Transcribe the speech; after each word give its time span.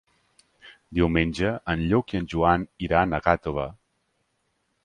Diumenge 0.99 1.51
en 1.75 1.85
Lluc 1.91 2.15
i 2.15 2.21
en 2.21 2.25
Joan 2.35 2.65
iran 2.89 3.15
a 3.19 3.23
Gàtova. 3.29 3.67